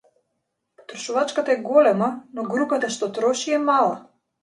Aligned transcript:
Потрошувачката 0.77 1.51
е 1.51 1.59
голема, 1.69 2.09
но 2.39 2.49
групата 2.57 2.93
што 2.99 3.15
троши 3.19 3.59
е 3.61 3.65
мала. 3.71 3.97